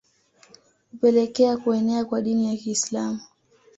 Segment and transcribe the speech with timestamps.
[0.91, 3.19] Kupelekea kuenea kwa Dini ya Kiislamu